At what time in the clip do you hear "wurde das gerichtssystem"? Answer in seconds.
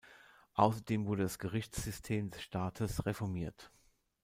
1.05-2.31